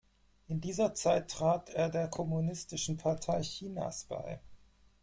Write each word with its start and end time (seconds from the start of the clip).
In 0.47 0.59
dieser 0.61 0.95
Zeit 0.95 1.29
trat 1.29 1.69
er 1.69 1.87
der 1.87 2.07
Kommunistischen 2.07 2.97
Partei 2.97 3.41
Chinas 3.41 4.03
bei. 4.05 4.39